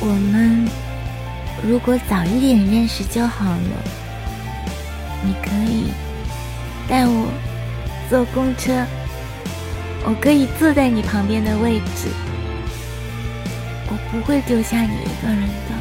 [0.00, 0.68] 我们
[1.62, 3.82] 如果早一点认识就好了
[5.24, 5.90] 你可以
[6.88, 7.32] 带我
[8.10, 8.84] 坐公车
[10.04, 12.08] 我可以坐在你旁边的位置
[13.88, 15.75] 我不会丢下你一个人的。